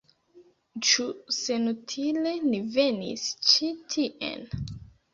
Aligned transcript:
Ĉu 0.87 1.05
senutile 1.41 2.33
ni 2.49 2.65
venis 2.81 3.31
ĉi 3.53 3.73
tien? 3.95 4.53